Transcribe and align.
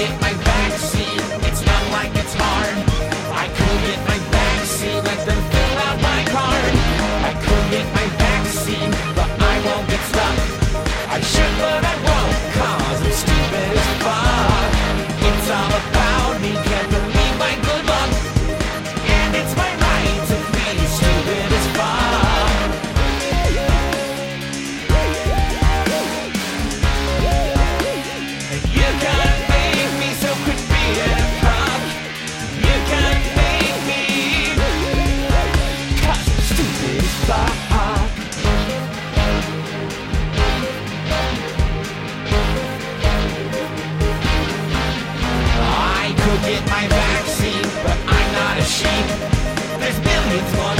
get 0.00 0.18
my 0.18 0.32
back. 0.44 0.59
There's 48.82 49.98
billions 50.00 50.56
more. 50.56 50.79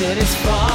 then 0.00 0.18
it's 0.18 0.34
fine. 0.34 0.65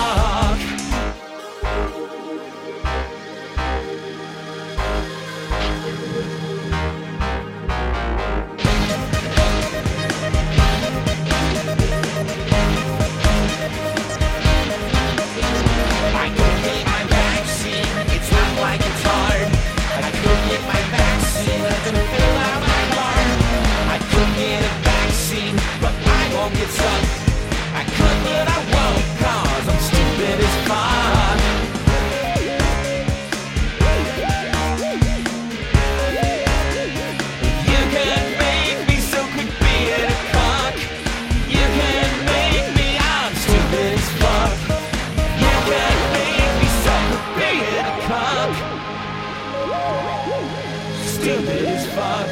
Stupid 51.22 51.66
as 51.66 51.86
fuck. 51.94 52.30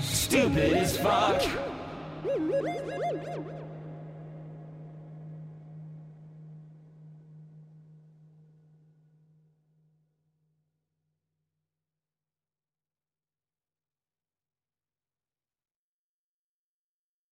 Stupid 0.00 0.72
as 0.72 0.96
fuck. 0.96 1.40